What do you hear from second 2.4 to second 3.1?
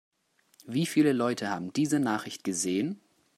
gesehen?